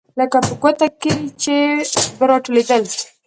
[0.19, 1.55] لکه په کوټه کښې چې
[2.17, 2.83] به راټولېدل.